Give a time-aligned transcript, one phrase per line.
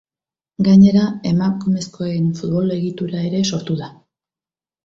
[0.67, 1.03] Gainera,
[1.33, 3.95] emakumezkoen futbol-egitura ere sortu da.